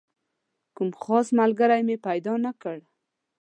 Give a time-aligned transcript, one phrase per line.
[0.03, 2.77] خو کوم خاص ملګری مې پیدا نه کړ.